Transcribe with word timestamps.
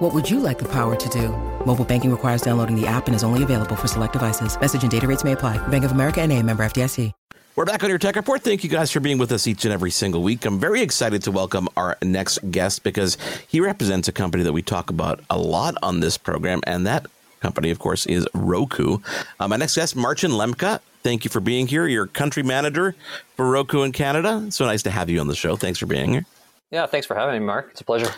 What 0.00 0.14
would 0.14 0.30
you 0.30 0.40
like 0.40 0.58
the 0.58 0.68
power 0.68 0.96
to 0.96 1.08
do? 1.10 1.28
Mobile 1.66 1.84
banking 1.84 2.10
requires 2.10 2.40
downloading 2.40 2.74
the 2.74 2.86
app 2.86 3.06
and 3.06 3.14
is 3.14 3.22
only 3.22 3.42
available 3.42 3.76
for 3.76 3.86
select 3.86 4.14
devices. 4.14 4.58
Message 4.58 4.80
and 4.80 4.90
data 4.90 5.06
rates 5.06 5.24
may 5.24 5.32
apply. 5.32 5.58
Bank 5.68 5.84
of 5.84 5.92
America 5.92 6.22
and 6.22 6.32
a 6.32 6.42
member 6.42 6.64
FDIC. 6.64 7.12
We're 7.54 7.66
back 7.66 7.84
on 7.84 7.90
your 7.90 7.98
tech 7.98 8.16
report. 8.16 8.40
Thank 8.40 8.64
you 8.64 8.70
guys 8.70 8.90
for 8.90 9.00
being 9.00 9.18
with 9.18 9.30
us 9.30 9.46
each 9.46 9.66
and 9.66 9.74
every 9.74 9.90
single 9.90 10.22
week. 10.22 10.46
I'm 10.46 10.58
very 10.58 10.80
excited 10.80 11.22
to 11.24 11.30
welcome 11.30 11.68
our 11.76 11.98
next 12.02 12.38
guest 12.50 12.82
because 12.82 13.18
he 13.46 13.60
represents 13.60 14.08
a 14.08 14.12
company 14.12 14.42
that 14.42 14.54
we 14.54 14.62
talk 14.62 14.88
about 14.88 15.20
a 15.28 15.36
lot 15.36 15.74
on 15.82 16.00
this 16.00 16.16
program, 16.16 16.62
and 16.66 16.86
that 16.86 17.04
company, 17.40 17.70
of 17.70 17.78
course, 17.78 18.06
is 18.06 18.26
Roku. 18.32 19.00
Uh, 19.38 19.48
my 19.48 19.56
next 19.56 19.74
guest, 19.74 19.96
Marcin 19.96 20.30
Lemka. 20.30 20.80
Thank 21.02 21.26
you 21.26 21.30
for 21.30 21.40
being 21.40 21.66
here. 21.66 21.86
You're 21.86 22.06
country 22.06 22.42
manager 22.42 22.94
for 23.36 23.50
Roku 23.50 23.82
in 23.82 23.92
Canada. 23.92 24.46
So 24.50 24.64
nice 24.64 24.82
to 24.84 24.90
have 24.90 25.10
you 25.10 25.20
on 25.20 25.26
the 25.26 25.36
show. 25.36 25.56
Thanks 25.56 25.78
for 25.78 25.84
being 25.84 26.14
here. 26.14 26.24
Yeah, 26.70 26.86
thanks 26.86 27.06
for 27.06 27.14
having 27.14 27.38
me, 27.38 27.44
Mark. 27.44 27.68
It's 27.72 27.82
a 27.82 27.84
pleasure. 27.84 28.14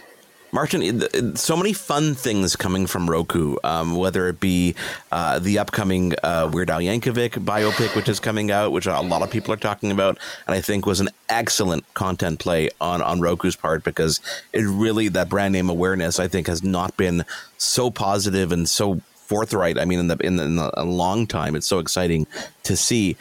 Marcin, 0.54 1.34
so 1.34 1.56
many 1.56 1.72
fun 1.72 2.14
things 2.14 2.56
coming 2.56 2.86
from 2.86 3.08
Roku, 3.08 3.56
um, 3.64 3.96
whether 3.96 4.28
it 4.28 4.38
be 4.38 4.74
uh, 5.10 5.38
the 5.38 5.58
upcoming 5.58 6.12
uh, 6.22 6.50
Weird 6.52 6.68
Al 6.68 6.80
Yankovic 6.80 7.42
biopic, 7.42 7.96
which 7.96 8.06
is 8.06 8.20
coming 8.20 8.50
out, 8.50 8.70
which 8.70 8.84
a 8.84 9.00
lot 9.00 9.22
of 9.22 9.30
people 9.30 9.54
are 9.54 9.56
talking 9.56 9.90
about, 9.90 10.18
and 10.46 10.54
I 10.54 10.60
think 10.60 10.84
was 10.84 11.00
an 11.00 11.08
excellent 11.30 11.86
content 11.94 12.38
play 12.38 12.68
on, 12.82 13.00
on 13.00 13.22
Roku's 13.22 13.56
part 13.56 13.82
because 13.82 14.20
it 14.52 14.64
really, 14.64 15.08
that 15.08 15.30
brand 15.30 15.54
name 15.54 15.70
awareness, 15.70 16.20
I 16.20 16.28
think, 16.28 16.48
has 16.48 16.62
not 16.62 16.98
been 16.98 17.24
so 17.56 17.90
positive 17.90 18.52
and 18.52 18.68
so 18.68 19.00
forthright. 19.14 19.78
I 19.78 19.86
mean, 19.86 20.00
in 20.00 20.08
the 20.08 20.16
in, 20.18 20.36
the, 20.36 20.44
in 20.44 20.58
a 20.58 20.84
long 20.84 21.26
time, 21.26 21.56
it's 21.56 21.66
so 21.66 21.78
exciting 21.78 22.26
to 22.64 22.76
see. 22.76 23.16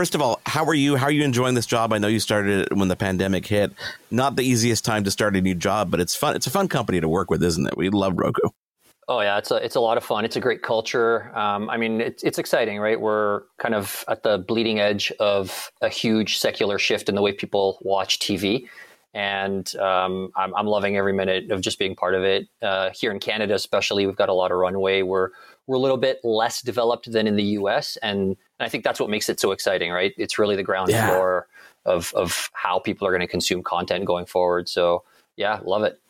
First 0.00 0.14
of 0.14 0.22
all, 0.22 0.40
how 0.46 0.64
are 0.64 0.72
you? 0.72 0.96
How 0.96 1.08
are 1.08 1.10
you 1.10 1.24
enjoying 1.24 1.54
this 1.54 1.66
job? 1.66 1.92
I 1.92 1.98
know 1.98 2.08
you 2.08 2.20
started 2.20 2.60
it 2.72 2.74
when 2.74 2.88
the 2.88 2.96
pandemic 2.96 3.44
hit. 3.44 3.70
Not 4.10 4.34
the 4.34 4.42
easiest 4.42 4.82
time 4.82 5.04
to 5.04 5.10
start 5.10 5.36
a 5.36 5.42
new 5.42 5.54
job, 5.54 5.90
but 5.90 6.00
it's 6.00 6.14
fun. 6.14 6.34
It's 6.34 6.46
a 6.46 6.50
fun 6.50 6.68
company 6.68 7.02
to 7.02 7.06
work 7.06 7.30
with, 7.30 7.42
isn't 7.42 7.66
it? 7.66 7.76
We 7.76 7.90
love 7.90 8.14
Roku. 8.16 8.48
Oh 9.08 9.20
yeah, 9.20 9.36
it's 9.36 9.50
a 9.50 9.56
it's 9.56 9.74
a 9.74 9.80
lot 9.80 9.98
of 9.98 10.02
fun. 10.02 10.24
It's 10.24 10.36
a 10.36 10.40
great 10.40 10.62
culture. 10.62 11.36
Um, 11.36 11.68
I 11.68 11.76
mean, 11.76 12.00
it's 12.00 12.22
it's 12.22 12.38
exciting, 12.38 12.78
right? 12.78 12.98
We're 12.98 13.42
kind 13.58 13.74
of 13.74 14.02
at 14.08 14.22
the 14.22 14.38
bleeding 14.38 14.80
edge 14.80 15.12
of 15.20 15.70
a 15.82 15.90
huge 15.90 16.38
secular 16.38 16.78
shift 16.78 17.10
in 17.10 17.14
the 17.14 17.20
way 17.20 17.32
people 17.32 17.78
watch 17.82 18.20
TV, 18.20 18.70
and 19.12 19.74
um, 19.76 20.30
I'm, 20.36 20.54
I'm 20.54 20.66
loving 20.66 20.96
every 20.96 21.12
minute 21.12 21.50
of 21.50 21.60
just 21.60 21.78
being 21.78 21.96
part 21.96 22.14
of 22.14 22.22
it. 22.22 22.48
Uh, 22.62 22.90
here 22.94 23.10
in 23.10 23.18
Canada, 23.18 23.54
especially, 23.54 24.06
we've 24.06 24.16
got 24.16 24.28
a 24.28 24.34
lot 24.34 24.52
of 24.52 24.58
runway. 24.58 25.02
We're 25.02 25.30
we're 25.66 25.76
a 25.76 25.80
little 25.80 25.96
bit 25.96 26.20
less 26.24 26.62
developed 26.62 27.10
than 27.10 27.26
in 27.26 27.36
the 27.36 27.44
U.S. 27.44 27.96
and 28.02 28.20
and 28.20 28.66
I 28.66 28.68
think 28.68 28.84
that's 28.84 29.00
what 29.00 29.10
makes 29.10 29.28
it 29.28 29.40
so 29.40 29.52
exciting, 29.52 29.90
right? 29.90 30.12
It's 30.16 30.38
really 30.38 30.56
the 30.56 30.62
ground 30.62 30.90
yeah. 30.90 31.08
floor 31.08 31.48
of 31.84 32.12
of 32.14 32.50
how 32.52 32.78
people 32.78 33.06
are 33.06 33.10
going 33.10 33.20
to 33.20 33.26
consume 33.26 33.62
content 33.62 34.04
going 34.04 34.26
forward. 34.26 34.68
So 34.68 35.04
yeah, 35.36 35.60
love 35.64 35.82
it. 35.82 36.00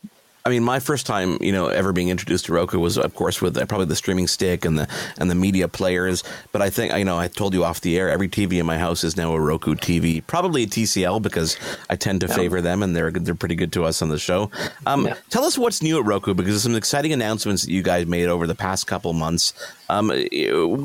I 0.44 0.48
mean, 0.48 0.64
my 0.64 0.80
first 0.80 1.06
time, 1.06 1.36
you 1.41 1.52
know, 1.52 1.69
ever 1.69 1.92
being 1.92 2.08
introduced 2.08 2.46
to 2.46 2.52
Roku 2.52 2.78
was, 2.78 2.96
of 2.96 3.14
course, 3.14 3.42
with 3.42 3.56
probably 3.69 3.86
the 3.86 3.96
streaming 3.96 4.27
stick 4.27 4.64
and 4.64 4.78
the 4.78 4.88
and 5.19 5.30
the 5.30 5.34
media 5.34 5.69
players. 5.69 6.24
But 6.52 6.62
I 6.62 6.70
think, 6.70 6.94
you 6.94 7.05
know, 7.05 7.19
I 7.19 7.28
told 7.28 7.52
you 7.52 7.64
off 7.64 7.82
the 7.82 7.98
air, 7.98 8.08
every 8.08 8.28
TV 8.28 8.58
in 8.58 8.66
my 8.66 8.78
house 8.78 9.05
is 9.05 9.16
now 9.16 9.32
a 9.34 9.41
Roku 9.41 9.74
TV, 9.74 10.27
probably 10.27 10.62
a 10.62 10.66
TCL 10.66 11.20
because 11.20 11.58
I 11.91 11.97
tend 11.97 12.22
to 12.22 12.27
yeah. 12.27 12.34
favor 12.34 12.60
them 12.60 12.82
and 12.82 12.97
they're 12.97 13.10
they're 13.10 13.34
pretty 13.34 13.55
good 13.55 13.72
to 13.74 13.84
us 13.84 14.00
on 14.00 14.08
the 14.08 14.19
show. 14.19 14.50
Um, 14.86 15.06
yeah. 15.06 15.16
Tell 15.28 15.44
us 15.44 15.58
what's 15.58 15.82
new 15.82 15.98
at 15.98 16.06
Roku 16.06 16.32
because 16.32 16.52
there's 16.52 16.62
some 16.62 16.75
exciting 16.75 17.12
announcements 17.12 17.65
that 17.65 17.70
you 17.70 17.82
guys 17.82 18.06
made 18.06 18.28
over 18.28 18.47
the 18.47 18.54
past 18.54 18.86
couple 18.86 19.12
months. 19.12 19.53
Um, 19.91 20.10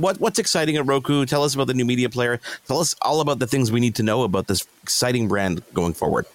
what 0.02 0.20
what's 0.20 0.40
exciting 0.40 0.76
at 0.76 0.86
Roku? 0.86 1.26
Tell 1.26 1.44
us 1.44 1.56
about 1.56 1.68
the 1.68 1.74
new 1.74 1.86
media 1.86 2.10
player. 2.10 2.42
Tell 2.68 2.80
us 2.80 2.94
all 3.02 3.22
about 3.22 3.40
the 3.40 3.48
things 3.48 3.72
we 3.72 3.80
need 3.80 3.96
to 3.96 4.04
know 4.04 4.24
about 4.24 4.48
this 4.48 4.68
exciting 4.84 5.28
brand 5.28 5.64
going 5.74 5.94
forward. 5.94 6.26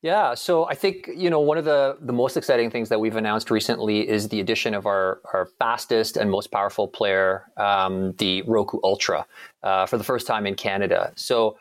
Yeah, 0.00 0.34
so 0.34 0.64
I 0.68 0.74
think 0.74 1.10
you 1.12 1.28
know 1.28 1.40
one 1.40 1.58
of 1.58 1.64
the 1.64 1.96
the 2.00 2.12
most 2.12 2.36
exciting 2.36 2.70
things 2.70 2.88
that 2.88 3.00
we've 3.00 3.16
announced 3.16 3.50
recently 3.50 4.08
is 4.08 4.28
the 4.28 4.38
addition 4.38 4.74
of 4.74 4.86
our 4.86 5.20
our 5.34 5.46
fastest 5.58 6.16
and 6.16 6.30
most 6.30 6.52
powerful 6.52 6.86
player, 6.86 7.50
um, 7.56 8.12
the 8.18 8.42
Roku 8.42 8.78
Ultra, 8.84 9.26
uh, 9.64 9.86
for 9.86 9.98
the 9.98 10.04
first 10.04 10.26
time 10.26 10.46
in 10.46 10.54
Canada. 10.54 11.12
So 11.16 11.58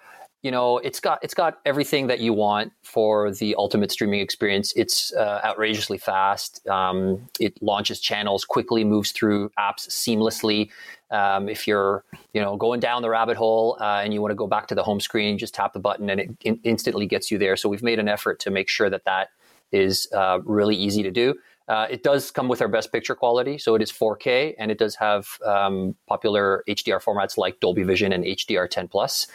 you 0.47 0.51
know 0.51 0.77
it's 0.77 1.01
got 1.01 1.19
it's 1.21 1.33
got 1.33 1.59
everything 1.65 2.07
that 2.07 2.19
you 2.21 2.31
want 2.31 2.71
for 2.81 3.33
the 3.33 3.53
ultimate 3.55 3.91
streaming 3.91 4.21
experience. 4.21 4.71
It's 4.77 5.13
uh, 5.13 5.41
outrageously 5.43 5.97
fast. 5.97 6.65
Um, 6.69 7.27
it 7.37 7.61
launches 7.61 7.99
channels 7.99 8.45
quickly, 8.45 8.85
moves 8.85 9.11
through 9.11 9.49
apps 9.59 9.89
seamlessly. 9.89 10.69
Um, 11.11 11.49
if 11.49 11.67
you're, 11.67 12.05
you 12.33 12.39
know, 12.39 12.55
going 12.55 12.79
down 12.79 13.01
the 13.01 13.09
rabbit 13.09 13.35
hole 13.35 13.77
uh, 13.81 13.99
and 14.01 14.13
you 14.13 14.21
want 14.21 14.31
to 14.31 14.35
go 14.35 14.47
back 14.47 14.67
to 14.67 14.75
the 14.75 14.83
home 14.83 15.01
screen, 15.01 15.37
just 15.37 15.53
tap 15.53 15.73
the 15.73 15.79
button 15.79 16.09
and 16.09 16.21
it 16.21 16.29
in- 16.45 16.61
instantly 16.63 17.07
gets 17.07 17.29
you 17.29 17.37
there. 17.37 17.57
So 17.57 17.67
we've 17.67 17.83
made 17.83 17.99
an 17.99 18.07
effort 18.07 18.39
to 18.39 18.49
make 18.49 18.69
sure 18.69 18.89
that 18.89 19.03
that 19.03 19.31
is 19.73 20.07
uh, 20.13 20.39
really 20.45 20.77
easy 20.77 21.03
to 21.03 21.11
do. 21.11 21.35
Uh, 21.67 21.87
it 21.89 22.03
does 22.03 22.31
come 22.31 22.47
with 22.47 22.61
our 22.61 22.69
best 22.69 22.93
picture 22.93 23.15
quality, 23.15 23.57
so 23.57 23.75
it 23.75 23.81
is 23.81 23.91
4K, 23.91 24.55
and 24.57 24.71
it 24.71 24.77
does 24.77 24.95
have 24.95 25.27
um, 25.45 25.93
popular 26.07 26.63
HDR 26.69 27.03
formats 27.03 27.37
like 27.37 27.59
Dolby 27.59 27.83
Vision 27.83 28.13
and 28.13 28.23
HDR10 28.23 28.89
Plus. 28.89 29.27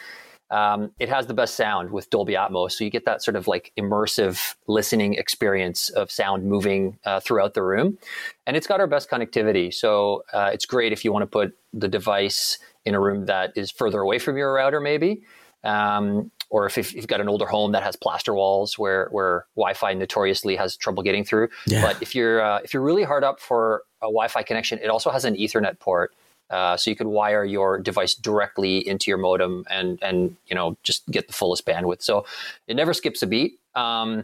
Um, 0.53 0.91
it 0.99 1.09
has 1.09 1.25
the 1.25 1.33
best 1.33 1.55
sound 1.55 1.89
with 1.89 2.11
Dolby 2.11 2.33
Atmos, 2.33 2.73
so 2.73 2.83
you 2.83 2.91
get 2.91 3.05
that 3.05 3.23
sort 3.23 3.35
of 3.35 3.47
like 3.47 3.71
immersive 3.75 4.53
listening 4.67 5.15
experience 5.15 5.89
of 5.89 6.11
sound 6.11 6.45
moving 6.45 6.99
uh, 7.05 7.19
throughout 7.19 7.55
the 7.55 7.63
room. 7.63 7.97
And 8.45 8.55
it's 8.55 8.67
got 8.67 8.79
our 8.79 8.85
best 8.85 9.09
connectivity, 9.09 9.73
so 9.73 10.23
uh, 10.31 10.51
it's 10.53 10.67
great 10.67 10.93
if 10.93 11.03
you 11.03 11.11
want 11.11 11.23
to 11.23 11.27
put 11.27 11.57
the 11.73 11.87
device 11.87 12.59
in 12.85 12.93
a 12.93 12.99
room 12.99 13.25
that 13.25 13.53
is 13.55 13.71
further 13.71 14.01
away 14.01 14.19
from 14.19 14.37
your 14.37 14.53
router, 14.53 14.79
maybe. 14.79 15.23
Um, 15.63 16.29
or 16.51 16.67
if, 16.67 16.77
if, 16.77 16.93
you've 16.93 17.07
got 17.07 17.19
an 17.19 17.27
older 17.27 17.47
home 17.47 17.71
that 17.71 17.81
has 17.81 17.95
plaster 17.95 18.35
walls 18.35 18.77
where 18.77 19.07
where 19.09 19.47
Wi-Fi 19.55 19.93
notoriously 19.93 20.55
has 20.55 20.77
trouble 20.77 21.01
getting 21.01 21.23
through. 21.23 21.47
Yeah. 21.65 21.81
But 21.81 21.99
if 21.99 22.13
you're 22.13 22.43
uh, 22.43 22.59
if 22.63 22.75
you're 22.75 22.83
really 22.83 23.01
hard 23.01 23.23
up 23.23 23.39
for 23.39 23.85
a 24.03 24.05
Wi-Fi 24.05 24.43
connection, 24.43 24.77
it 24.83 24.89
also 24.89 25.09
has 25.09 25.25
an 25.25 25.35
Ethernet 25.35 25.79
port 25.79 26.13
uh, 26.53 26.77
so 26.77 26.91
you 26.91 26.95
could 26.95 27.07
wire 27.07 27.43
your 27.43 27.79
device 27.79 28.13
directly 28.13 28.87
into 28.87 29.09
your 29.09 29.17
modem 29.17 29.65
and 29.71 29.97
and 30.03 30.37
you 30.45 30.55
know 30.55 30.77
just 30.83 31.09
get 31.09 31.25
the 31.27 31.33
fullest 31.33 31.65
bandwidth. 31.65 32.03
So 32.03 32.25
it 32.67 32.75
never 32.75 32.93
skips 32.93 33.23
a 33.23 33.27
beat. 33.27 33.59
Um, 33.73 34.23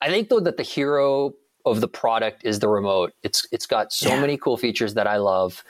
I 0.00 0.08
think 0.08 0.30
though 0.30 0.40
that 0.40 0.56
the 0.56 0.62
hero 0.62 1.34
of 1.66 1.82
the 1.82 1.88
product 1.88 2.42
is 2.42 2.60
the 2.60 2.68
remote. 2.68 3.12
It's 3.22 3.46
it's 3.52 3.66
got 3.66 3.92
so 3.92 4.08
yeah. 4.08 4.20
many 4.20 4.38
cool 4.38 4.56
features 4.56 4.94
that 4.94 5.06
I 5.06 5.18
love. 5.18 5.62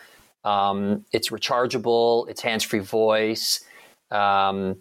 Um, 0.44 1.04
it's 1.12 1.30
rechargeable. 1.30 2.28
It's 2.28 2.40
hands 2.40 2.62
free 2.62 2.78
voice. 2.78 3.64
Um, 4.12 4.76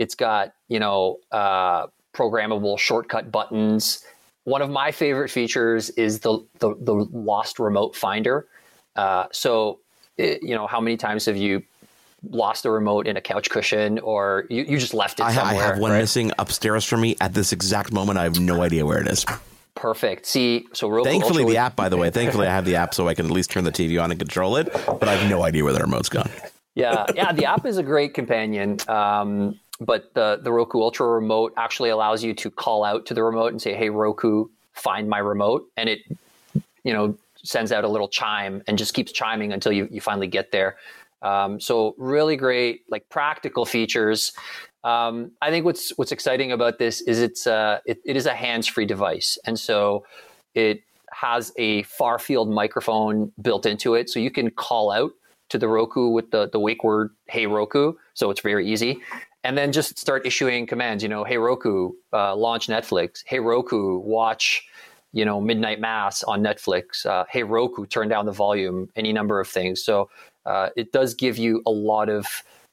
it's 0.00 0.16
got 0.16 0.54
you 0.66 0.80
know 0.80 1.18
uh, 1.30 1.86
programmable 2.12 2.80
shortcut 2.80 3.30
buttons. 3.30 4.04
One 4.42 4.62
of 4.62 4.70
my 4.70 4.90
favorite 4.90 5.28
features 5.28 5.90
is 5.90 6.18
the 6.18 6.44
the, 6.58 6.74
the 6.80 6.94
lost 7.12 7.60
remote 7.60 7.94
finder. 7.94 8.48
Uh, 8.96 9.26
so 9.30 9.78
it, 10.18 10.42
you 10.42 10.54
know, 10.54 10.66
how 10.66 10.80
many 10.80 10.96
times 10.96 11.26
have 11.26 11.36
you 11.36 11.62
lost 12.28 12.64
the 12.64 12.70
remote 12.70 13.06
in 13.06 13.16
a 13.16 13.20
couch 13.20 13.48
cushion 13.48 13.98
or 14.00 14.44
you, 14.50 14.64
you 14.64 14.78
just 14.78 14.94
left 14.94 15.20
it 15.20 15.24
I, 15.24 15.34
somewhere? 15.34 15.54
I 15.54 15.66
have 15.66 15.78
one 15.78 15.92
right? 15.92 15.98
missing 15.98 16.32
upstairs 16.38 16.84
from 16.84 17.00
me 17.00 17.16
at 17.20 17.34
this 17.34 17.52
exact 17.52 17.92
moment. 17.92 18.18
I 18.18 18.24
have 18.24 18.40
no 18.40 18.62
idea 18.62 18.84
where 18.84 19.00
it 19.00 19.08
is. 19.08 19.24
Perfect. 19.74 20.26
See, 20.26 20.66
so 20.72 20.88
Roku 20.88 21.08
thankfully 21.08 21.44
Ultra 21.44 21.52
the 21.52 21.58
app, 21.58 21.76
by 21.76 21.88
the 21.88 21.96
way, 21.96 22.10
thankfully 22.10 22.48
I 22.48 22.50
have 22.50 22.64
the 22.64 22.74
app 22.74 22.94
so 22.94 23.06
I 23.06 23.14
can 23.14 23.26
at 23.26 23.30
least 23.30 23.50
turn 23.50 23.62
the 23.62 23.70
TV 23.70 24.02
on 24.02 24.10
and 24.10 24.18
control 24.18 24.56
it, 24.56 24.72
but 24.72 25.04
I 25.04 25.14
have 25.14 25.30
no 25.30 25.44
idea 25.44 25.62
where 25.62 25.72
the 25.72 25.78
remote's 25.78 26.08
gone. 26.08 26.28
yeah, 26.74 27.06
yeah, 27.14 27.32
the 27.32 27.44
app 27.44 27.64
is 27.64 27.76
a 27.76 27.82
great 27.84 28.12
companion. 28.12 28.78
Um, 28.88 29.60
but 29.80 30.12
the 30.14 30.40
the 30.42 30.50
Roku 30.50 30.80
Ultra 30.80 31.06
remote 31.06 31.54
actually 31.56 31.90
allows 31.90 32.24
you 32.24 32.34
to 32.34 32.50
call 32.50 32.82
out 32.82 33.06
to 33.06 33.14
the 33.14 33.22
remote 33.22 33.52
and 33.52 33.62
say, 33.62 33.74
"Hey 33.74 33.90
Roku, 33.90 34.46
find 34.72 35.08
my 35.08 35.18
remote," 35.18 35.70
and 35.76 35.88
it, 35.88 36.00
you 36.82 36.92
know, 36.92 37.16
sends 37.44 37.72
out 37.72 37.84
a 37.84 37.88
little 37.88 38.08
chime 38.08 38.62
and 38.66 38.78
just 38.78 38.94
keeps 38.94 39.12
chiming 39.12 39.52
until 39.52 39.72
you, 39.72 39.88
you 39.90 40.00
finally 40.00 40.26
get 40.26 40.52
there. 40.52 40.76
Um, 41.22 41.60
so 41.60 41.94
really 41.98 42.36
great, 42.36 42.82
like 42.90 43.08
practical 43.08 43.64
features. 43.64 44.32
Um, 44.84 45.32
I 45.42 45.50
think 45.50 45.64
what's 45.64 45.90
what's 45.98 46.12
exciting 46.12 46.52
about 46.52 46.78
this 46.78 47.00
is 47.00 47.20
it's 47.20 47.46
uh, 47.46 47.80
it, 47.84 47.98
it 48.04 48.16
is 48.16 48.26
a 48.26 48.34
hands-free 48.34 48.86
device, 48.86 49.38
and 49.44 49.58
so 49.58 50.04
it 50.54 50.82
has 51.10 51.52
a 51.56 51.82
far 51.84 52.18
field 52.18 52.48
microphone 52.48 53.32
built 53.42 53.66
into 53.66 53.94
it, 53.94 54.08
so 54.08 54.20
you 54.20 54.30
can 54.30 54.50
call 54.50 54.92
out 54.92 55.10
to 55.48 55.58
the 55.58 55.66
Roku 55.66 56.08
with 56.08 56.30
the 56.30 56.48
the 56.50 56.60
wake 56.60 56.84
word 56.84 57.10
"Hey 57.26 57.46
Roku," 57.46 57.94
so 58.14 58.30
it's 58.30 58.40
very 58.40 58.68
easy. 58.70 59.00
And 59.44 59.56
then 59.56 59.72
just 59.72 59.98
start 59.98 60.26
issuing 60.26 60.66
commands. 60.66 61.02
You 61.02 61.08
know, 61.08 61.24
"Hey 61.24 61.38
Roku, 61.38 61.92
uh, 62.12 62.36
launch 62.36 62.68
Netflix." 62.68 63.24
"Hey 63.26 63.40
Roku, 63.40 63.98
watch." 63.98 64.68
You 65.12 65.24
know, 65.24 65.40
Midnight 65.40 65.80
Mass 65.80 66.22
on 66.22 66.42
Netflix. 66.42 67.06
Uh, 67.06 67.24
hey, 67.30 67.42
Roku, 67.42 67.86
turn 67.86 68.08
down 68.08 68.26
the 68.26 68.32
volume, 68.32 68.88
any 68.94 69.12
number 69.12 69.40
of 69.40 69.48
things. 69.48 69.82
So 69.82 70.10
uh, 70.44 70.70
it 70.76 70.92
does 70.92 71.14
give 71.14 71.38
you 71.38 71.62
a 71.66 71.70
lot 71.70 72.08
of 72.08 72.26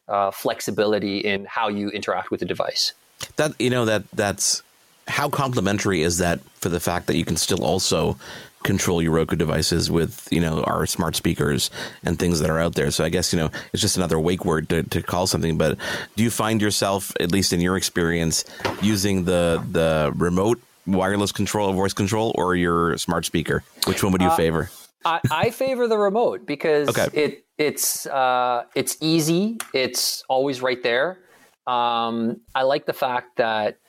uh, 0.08 0.32
flexibility 0.32 1.20
in 1.20 1.46
how 1.46 1.68
you 1.68 1.90
interact 1.90 2.32
with 2.32 2.40
the 2.40 2.46
device. 2.46 2.94
That 3.38 3.60
you 3.60 3.70
know 3.70 3.86
that 3.86 4.04
that's 4.12 4.62
how 5.08 5.30
complementary 5.30 6.02
is 6.02 6.18
that 6.18 6.40
for 6.56 6.70
the 6.70 6.80
fact 6.80 7.08
that 7.08 7.16
you 7.16 7.26
can 7.26 7.38
still 7.38 7.64
also 7.64 8.18
control 8.64 9.00
your 9.00 9.12
Roku 9.12 9.36
devices 9.36 9.92
with 9.92 10.28
you 10.32 10.42
know 10.42 10.64
our 10.64 10.86
smart 10.86 11.16
speakers 11.16 11.70
and 12.04 12.20
things 12.20 12.40
that 12.40 12.50
are 12.50 12.60
out 12.60 12.76
there. 12.76 12.92
So 12.92 13.04
I 13.04 13.10
guess 13.10 13.32
you 13.32 13.40
know 13.40 13.50
it's 13.72 13.82
just 13.82 13.98
another 13.98 14.20
wake 14.20 14.44
word 14.44 14.70
to, 14.70 14.84
to 14.84 15.02
call 15.02 15.28
something. 15.28 15.58
But 15.58 15.78
do 16.16 16.24
you 16.24 16.30
find 16.30 16.62
yourself, 16.62 17.14
at 17.20 17.32
least 17.32 17.54
in 17.54 17.62
your 17.62 17.78
experience, 17.78 18.44
using 18.82 19.26
the 19.26 19.64
the 19.72 20.12
remote 20.16 20.60
wireless 20.88 21.32
control, 21.32 21.70
or 21.70 21.74
voice 21.74 21.94
control, 21.94 22.34
or 22.36 22.56
your 22.56 22.98
smart 22.98 23.26
speaker? 23.26 23.64
Which 23.88 24.04
one 24.04 24.12
would 24.12 24.22
you 24.22 24.28
uh, 24.28 24.36
favor? 24.36 24.70
I, 25.04 25.20
I, 25.30 25.50
favor 25.52 25.88
the 25.88 25.98
remote 25.98 26.48
because 26.48 26.90
okay. 26.90 27.08
it 27.14 27.46
it's 27.58 28.06
uh, 28.08 28.64
it's 28.74 28.98
easy. 29.02 29.58
It's 29.74 30.24
always 30.28 30.62
right 30.62 30.82
there. 30.82 31.20
Um, 31.68 32.42
I 32.54 32.64
like 32.64 32.86
the 32.86 32.94
fact 32.94 33.38
that 33.38 33.80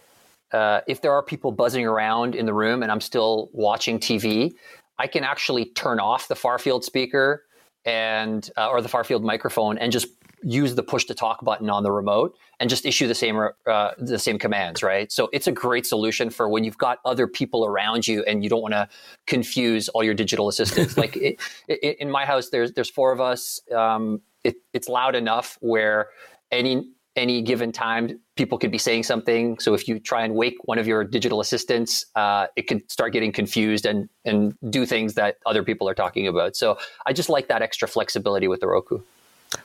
uh, 0.53 0.81
if 0.87 1.01
there 1.01 1.13
are 1.13 1.23
people 1.23 1.53
buzzing 1.53 1.87
around 1.87 2.35
in 2.35 2.47
the 2.47 2.55
room 2.55 2.83
and 2.83 2.93
I'm 2.93 3.01
still 3.01 3.51
watching 3.53 3.99
TV, 3.99 4.55
I 4.99 5.07
can 5.07 5.25
actually 5.25 5.67
turn 5.67 6.01
off 6.01 6.29
the 6.29 6.37
far 6.37 6.59
field 6.59 6.85
speaker 6.85 7.45
and 7.85 8.49
uh, 8.57 8.69
or 8.69 8.81
the 8.83 8.89
far 8.89 9.05
field 9.05 9.25
microphone 9.25 9.79
and 9.79 9.93
just 9.93 10.09
use 10.47 10.77
the 10.77 10.83
push 10.83 11.05
to 11.05 11.15
talk 11.15 11.45
button 11.45 11.69
on 11.69 11.83
the 11.83 11.91
remote 11.91 12.39
and 12.61 12.71
just 12.71 12.87
issue 12.87 13.09
the 13.09 13.15
same 13.15 13.37
uh, 13.67 13.91
the 13.99 14.19
same 14.19 14.39
commands 14.39 14.81
right? 14.81 15.11
So 15.11 15.29
it's 15.33 15.49
a 15.49 15.53
great 15.53 15.85
solution 15.85 16.31
for 16.31 16.49
when 16.49 16.63
you've 16.63 16.79
got 16.79 16.99
other 17.05 17.27
people 17.27 17.67
around 17.67 18.07
you 18.07 18.23
and 18.25 18.45
you 18.45 18.49
don't 18.49 18.63
want 18.63 18.75
to 18.75 18.89
confuse 19.27 19.89
all 19.89 20.05
your 20.05 20.15
digital 20.15 20.49
assistants. 20.49 20.97
Like 21.07 21.17
it, 21.17 21.41
it, 21.69 21.99
in 21.99 22.11
my 22.11 22.25
house 22.25 22.49
there's 22.51 22.73
there's 22.73 22.89
four 22.89 23.13
of 23.13 23.21
us 23.21 23.61
um, 23.75 24.21
it, 24.45 24.55
it's 24.73 24.89
loud 24.89 25.17
enough 25.17 25.59
where 25.61 26.09
any 26.53 26.89
any 27.17 27.43
given 27.43 27.73
time 27.73 28.21
people 28.37 28.57
could 28.57 28.71
be 28.71 28.79
saying 28.79 29.03
something. 29.03 29.59
So 29.59 29.75
if 29.75 29.89
you 29.89 29.99
try 29.99 30.25
and 30.25 30.35
wake 30.35 30.57
one 30.65 30.79
of 30.79 30.87
your 30.87 31.03
digital 31.03 31.41
assistants 31.41 32.07
uh, 32.15 32.47
it 32.55 32.69
could 32.69 32.89
start 32.91 33.13
getting 33.13 33.33
confused 33.33 33.85
and 33.85 34.09
and 34.25 34.55
do 34.71 34.87
things 34.87 35.15
that 35.15 35.39
other 35.45 35.65
people 35.65 35.89
are 35.89 35.95
talking 35.95 36.29
about. 36.29 36.55
So 36.55 36.79
i 37.05 37.13
just 37.13 37.29
like 37.29 37.49
that 37.49 37.63
extra 37.63 37.89
flexibility 37.89 38.47
with 38.47 38.61
the 38.61 38.69
roku 38.69 39.01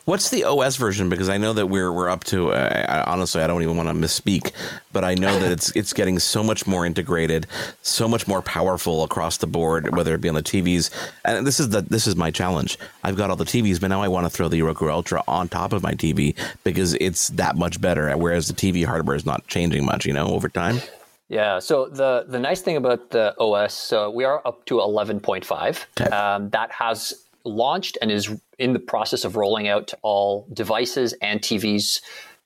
What's 0.06 0.30
the 0.30 0.44
OS 0.44 0.78
version? 0.78 1.10
Because 1.10 1.30
I 1.30 1.38
know 1.38 1.54
that 1.54 1.68
we're 1.68 1.92
we're 1.92 2.10
up 2.10 2.24
to. 2.26 2.52
Uh, 2.52 2.86
I, 2.88 3.12
honestly, 3.12 3.42
I 3.42 3.48
don't 3.48 3.62
even 3.62 3.78
want 3.78 3.90
to 3.90 3.96
misspeak, 3.96 4.52
but 4.92 5.04
I 5.04 5.16
know 5.16 5.40
that 5.40 5.52
it's 5.52 5.72
it's 5.76 5.94
getting 5.94 6.20
so 6.20 6.44
much 6.44 6.68
more 6.68 6.86
integrated, 6.86 7.48
so 7.82 8.08
much 8.08 8.28
more 8.28 8.42
powerful 8.42 9.04
across 9.04 9.38
the 9.38 9.48
board. 9.48 9.96
Whether 9.96 10.14
it 10.16 10.22
be 10.22 10.30
on 10.30 10.36
the 10.36 10.44
TVs, 10.44 10.92
and 11.26 11.46
this 11.46 11.60
is 11.60 11.70
the 11.70 11.82
this 11.82 12.08
is 12.08 12.16
my 12.16 12.32
challenge. 12.32 12.78
I've 13.04 13.18
got 13.18 13.30
all 13.30 13.36
the 13.36 13.46
TVs, 13.46 13.82
but 13.82 13.88
now 13.88 14.02
I 14.02 14.08
want 14.08 14.26
to 14.26 14.30
throw 14.30 14.48
the 14.48 14.62
Roku 14.62 14.90
Ultra 14.90 15.24
on 15.28 15.50
top 15.50 15.74
of 15.74 15.84
my 15.84 15.94
TV 15.94 16.36
because 16.64 16.94
it's 16.96 17.30
that 17.30 17.56
much 17.56 17.82
better. 17.82 18.16
Whereas 18.18 18.48
the 18.48 18.54
TV 18.54 18.86
hardware 18.86 19.16
is 19.16 19.26
not 19.26 19.48
changing 19.48 19.86
much, 19.86 20.06
you 20.06 20.14
know, 20.14 20.28
over 20.28 20.50
time. 20.50 20.82
Yeah. 21.30 21.60
So 21.60 21.88
the 21.88 22.26
the 22.28 22.40
nice 22.40 22.62
thing 22.62 22.76
about 22.76 23.12
the 23.12 23.34
OS, 23.40 23.74
so 23.74 24.10
we 24.10 24.26
are 24.26 24.42
up 24.46 24.66
to 24.66 24.76
11.5. 24.76 25.86
Okay. 26.00 26.10
Um, 26.14 26.50
that 26.50 26.72
has 26.74 27.14
launched 27.44 27.98
and 28.02 28.12
is 28.12 28.36
in 28.58 28.74
the 28.74 28.80
process 28.80 29.24
of 29.26 29.36
rolling 29.36 29.68
out 29.68 29.88
to 29.88 29.98
all 30.02 30.48
devices 30.54 31.14
and 31.22 31.42
TVs 31.42 32.02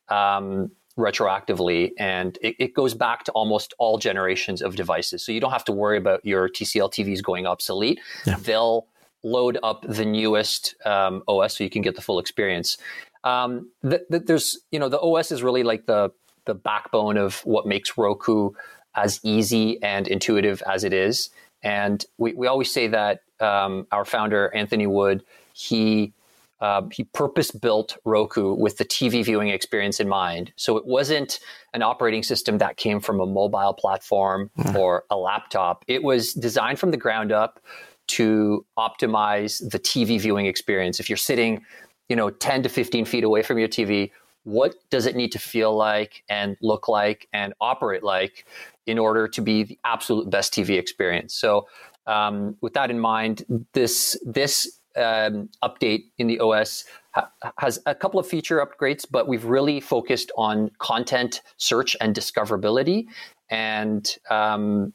um, 0.09 0.71
retroactively. 0.97 1.92
And 1.97 2.38
it, 2.42 2.56
it, 2.59 2.74
goes 2.74 2.94
back 2.94 3.24
to 3.25 3.31
almost 3.33 3.74
all 3.80 3.97
generations 3.97 4.62
of 4.62 4.75
devices. 4.75 5.24
So 5.24 5.31
you 5.31 5.39
don't 5.39 5.51
have 5.51 5.65
to 5.65 5.71
worry 5.71 5.97
about 5.97 6.25
your 6.25 6.47
TCL 6.47 6.92
TVs 6.94 7.24
going 7.24 7.45
obsolete. 7.45 8.00
Yeah. 8.25 8.38
They'll 8.38 8.88
load 9.24 9.57
up 9.63 9.83
the 9.88 10.06
newest 10.06 10.75
um, 10.86 11.24
OS 11.27 11.57
so 11.57 11.63
you 11.63 11.69
can 11.69 11.81
get 11.81 11.95
the 11.95 12.01
full 12.01 12.19
experience. 12.19 12.77
Um, 13.24 13.71
there's, 13.81 14.59
you 14.71 14.80
know, 14.80 14.88
the 14.88 15.00
OS 15.00 15.31
is 15.31 15.41
really 15.41 15.63
like 15.63 15.88
the 15.88 16.12
the 16.45 16.53
backbone 16.53 17.18
of 17.18 17.39
what 17.44 17.65
makes 17.65 17.98
Roku 17.98 18.51
as 18.95 19.19
easy 19.24 19.81
and 19.83 20.07
intuitive 20.07 20.62
as 20.68 20.83
it 20.83 20.94
is. 20.94 21.30
And 21.65 22.06
we, 22.17 22.33
we 22.33 22.47
always 22.47 22.71
say 22.71 22.88
that 22.88 23.21
um, 23.41 23.88
our 23.91 24.06
founder, 24.06 24.53
Anthony 24.56 24.88
Wood, 24.88 25.25
he 25.53 26.13
uh, 26.62 26.83
he 26.89 27.03
purpose 27.03 27.51
built 27.51 27.97
Roku 28.06 28.53
with 28.53 28.77
the 28.77 28.85
TV 28.85 29.25
viewing 29.25 29.50
experience 29.50 30.00
in 30.00 30.07
mind. 30.07 30.53
So 30.56 30.77
it 30.77 30.85
wasn't 30.85 31.39
an 31.73 31.81
operating 31.81 32.23
system 32.23 32.59
that 32.59 32.77
came 32.77 33.01
from 33.01 33.19
a 33.19 33.25
mobile 33.25 33.73
platform 33.73 34.50
mm. 34.57 34.75
or 34.75 35.03
a 35.09 35.17
laptop. 35.17 35.83
It 35.88 36.01
was 36.01 36.33
designed 36.33 36.79
from 36.79 36.91
the 36.91 36.97
ground 36.97 37.33
up 37.33 37.59
to 38.07 38.65
optimize 38.77 39.69
the 39.69 39.79
TV 39.79 40.19
viewing 40.19 40.45
experience. 40.45 41.00
If 41.01 41.09
you're 41.09 41.17
sitting, 41.17 41.65
you 42.07 42.15
know, 42.15 42.29
10 42.29 42.63
to 42.63 42.69
15 42.69 43.03
feet 43.03 43.25
away 43.25 43.41
from 43.41 43.59
your 43.59 43.67
TV, 43.67 44.12
what 44.45 44.75
does 44.89 45.06
it 45.06 45.15
need 45.15 45.31
to 45.33 45.39
feel 45.39 45.75
like 45.75 46.24
and 46.30 46.56
look 46.62 46.88
like 46.88 47.27
and 47.33 47.53
operate 47.59 48.03
like 48.03 48.45
in 48.86 48.97
order 48.97 49.27
to 49.27 49.42
be 49.42 49.63
the 49.63 49.77
absolute 49.83 50.30
best 50.30 50.53
TV 50.53 50.80
experience? 50.80 51.33
So 51.33 51.68
um, 52.07 52.56
with 52.62 52.74
that 52.74 52.89
in 52.89 53.00
mind, 53.00 53.44
this 53.74 54.18
this 54.25 54.80
um, 54.95 55.50
update 55.63 56.06
in 56.19 56.27
the 56.27 56.39
OS 56.39 56.86
ha- 57.12 57.30
has 57.57 57.80
a 57.86 57.95
couple 57.95 58.19
of 58.19 58.27
feature 58.27 58.65
upgrades, 58.65 59.06
but 59.09 59.27
we've 59.27 59.45
really 59.45 59.80
focused 59.80 60.31
on 60.38 60.71
content 60.77 61.41
search 61.57 61.98
and 62.00 62.15
discoverability 62.15 63.07
and 63.50 64.18
um, 64.30 64.94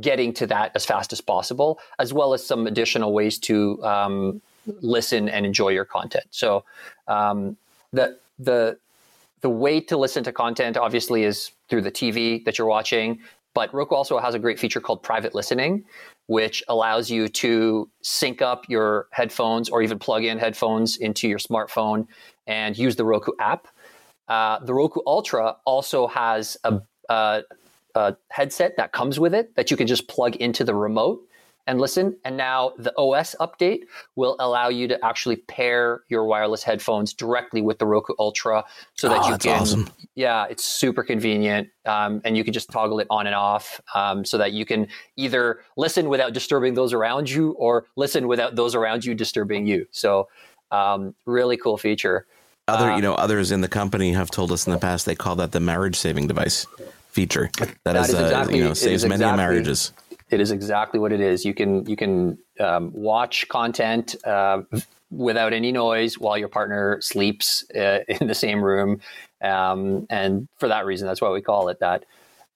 getting 0.00 0.32
to 0.34 0.46
that 0.46 0.72
as 0.74 0.84
fast 0.84 1.12
as 1.12 1.20
possible, 1.20 1.78
as 1.98 2.12
well 2.12 2.34
as 2.34 2.46
some 2.46 2.66
additional 2.66 3.12
ways 3.12 3.38
to 3.38 3.84
um, 3.84 4.40
listen 4.80 5.28
and 5.28 5.44
enjoy 5.44 5.68
your 5.68 5.84
content. 5.84 6.26
So 6.30 6.64
um, 7.08 7.56
the 7.96 8.18
the 8.38 8.78
the 9.40 9.50
way 9.50 9.80
to 9.80 9.96
listen 9.96 10.24
to 10.24 10.32
content 10.32 10.76
obviously 10.76 11.24
is 11.24 11.50
through 11.68 11.82
the 11.82 11.90
TV 11.90 12.44
that 12.44 12.58
you're 12.58 12.66
watching, 12.66 13.20
but 13.54 13.72
Roku 13.72 13.94
also 13.94 14.18
has 14.18 14.34
a 14.34 14.38
great 14.38 14.58
feature 14.58 14.80
called 14.80 15.02
private 15.02 15.34
listening, 15.34 15.84
which 16.26 16.62
allows 16.68 17.10
you 17.10 17.28
to 17.28 17.88
sync 18.02 18.42
up 18.42 18.64
your 18.68 19.08
headphones 19.12 19.68
or 19.68 19.82
even 19.82 19.98
plug 19.98 20.24
in 20.24 20.38
headphones 20.38 20.96
into 20.96 21.28
your 21.28 21.38
smartphone 21.38 22.06
and 22.46 22.76
use 22.76 22.96
the 22.96 23.04
Roku 23.04 23.32
app. 23.40 23.68
Uh, 24.28 24.58
the 24.60 24.74
Roku 24.74 25.00
Ultra 25.06 25.56
also 25.64 26.06
has 26.06 26.56
a, 26.64 26.80
a, 27.08 27.42
a 27.94 28.16
headset 28.30 28.76
that 28.76 28.92
comes 28.92 29.20
with 29.20 29.34
it 29.34 29.54
that 29.56 29.70
you 29.70 29.76
can 29.76 29.86
just 29.86 30.08
plug 30.08 30.36
into 30.36 30.64
the 30.64 30.74
remote 30.74 31.25
and 31.66 31.80
listen. 31.80 32.16
And 32.24 32.36
now 32.36 32.72
the 32.78 32.92
OS 32.96 33.34
update 33.40 33.80
will 34.14 34.36
allow 34.38 34.68
you 34.68 34.86
to 34.88 35.04
actually 35.04 35.36
pair 35.36 36.02
your 36.08 36.24
wireless 36.24 36.62
headphones 36.62 37.12
directly 37.12 37.60
with 37.60 37.78
the 37.78 37.86
Roku 37.86 38.14
Ultra 38.18 38.64
so 38.94 39.08
that 39.08 39.22
oh, 39.22 39.30
you 39.30 39.38
can. 39.38 39.60
Awesome. 39.60 39.90
Yeah, 40.14 40.46
it's 40.48 40.64
super 40.64 41.02
convenient. 41.02 41.68
Um, 41.84 42.20
and 42.24 42.36
you 42.36 42.44
can 42.44 42.52
just 42.52 42.70
toggle 42.70 43.00
it 43.00 43.06
on 43.10 43.26
and 43.26 43.34
off 43.34 43.80
um, 43.94 44.24
so 44.24 44.38
that 44.38 44.52
you 44.52 44.64
can 44.64 44.88
either 45.16 45.60
listen 45.76 46.08
without 46.08 46.32
disturbing 46.32 46.74
those 46.74 46.92
around 46.92 47.28
you 47.30 47.50
or 47.52 47.86
listen 47.96 48.28
without 48.28 48.54
those 48.54 48.74
around 48.74 49.04
you 49.04 49.14
disturbing 49.14 49.66
you. 49.66 49.86
So, 49.90 50.28
um, 50.70 51.14
really 51.26 51.56
cool 51.56 51.78
feature. 51.78 52.26
Other, 52.68 52.90
uh, 52.90 52.96
you 52.96 53.02
know, 53.02 53.14
others 53.14 53.52
in 53.52 53.60
the 53.60 53.68
company 53.68 54.12
have 54.12 54.30
told 54.30 54.50
us 54.50 54.66
in 54.66 54.72
the 54.72 54.78
past 54.78 55.06
they 55.06 55.14
call 55.14 55.36
that 55.36 55.52
the 55.52 55.60
marriage 55.60 55.94
saving 55.94 56.26
device 56.26 56.66
feature. 57.10 57.50
that, 57.58 57.74
that 57.84 57.96
is, 57.96 58.08
is 58.08 58.14
exactly, 58.14 58.54
uh, 58.54 58.56
you 58.56 58.64
know, 58.64 58.74
saves 58.74 59.04
many 59.04 59.24
marriages 59.24 59.92
it 60.30 60.40
is 60.40 60.50
exactly 60.50 60.98
what 60.98 61.12
it 61.12 61.20
is. 61.20 61.44
You 61.44 61.54
can 61.54 61.86
you 61.86 61.96
can 61.96 62.38
um, 62.60 62.90
watch 62.92 63.48
content 63.48 64.16
uh, 64.24 64.62
without 65.10 65.52
any 65.52 65.72
noise 65.72 66.18
while 66.18 66.36
your 66.36 66.48
partner 66.48 66.98
sleeps 67.00 67.64
uh, 67.74 68.00
in 68.08 68.26
the 68.26 68.34
same 68.34 68.62
room, 68.62 69.00
um, 69.42 70.06
and 70.10 70.48
for 70.58 70.68
that 70.68 70.86
reason, 70.86 71.06
that's 71.06 71.20
why 71.20 71.30
we 71.30 71.42
call 71.42 71.68
it 71.68 71.78
that. 71.80 72.04